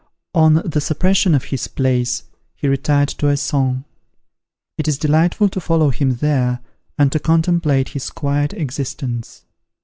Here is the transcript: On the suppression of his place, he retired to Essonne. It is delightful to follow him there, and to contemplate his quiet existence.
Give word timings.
On 0.33 0.55
the 0.65 0.81
suppression 0.81 1.35
of 1.35 1.43
his 1.43 1.67
place, 1.67 2.23
he 2.55 2.67
retired 2.67 3.09
to 3.09 3.27
Essonne. 3.27 3.83
It 4.79 4.87
is 4.87 4.97
delightful 4.97 5.47
to 5.49 5.61
follow 5.61 5.91
him 5.91 6.15
there, 6.15 6.59
and 6.97 7.11
to 7.11 7.19
contemplate 7.19 7.89
his 7.89 8.09
quiet 8.09 8.51
existence. 8.51 9.43